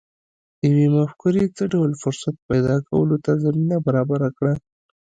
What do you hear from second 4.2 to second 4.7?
کړه